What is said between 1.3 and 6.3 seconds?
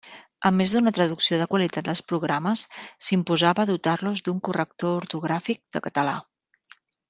de qualitat dels programes, s'imposava dotar-los d'un corrector ortogràfic de català.